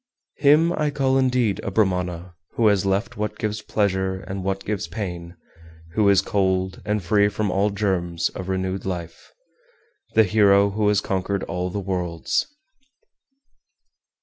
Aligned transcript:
418. 0.41 0.67
Him 0.71 0.75
I 0.81 0.89
call 0.89 1.15
indeed 1.19 1.59
a 1.61 1.69
Brahmana 1.69 2.33
who 2.55 2.65
has 2.69 2.87
left 2.87 3.17
what 3.17 3.37
gives 3.37 3.61
pleasure 3.61 4.21
and 4.21 4.43
what 4.43 4.65
gives 4.65 4.87
pain, 4.87 5.37
who 5.93 6.09
is 6.09 6.23
cold, 6.23 6.81
and 6.83 7.03
free 7.03 7.29
from 7.29 7.51
all 7.51 7.69
germs 7.69 8.29
(of 8.29 8.49
renewed 8.49 8.83
life), 8.83 9.31
the 10.15 10.23
hero 10.23 10.71
who 10.71 10.87
has 10.87 11.01
conquered 11.01 11.43
all 11.43 11.69
the 11.69 11.79
worlds. 11.79 12.47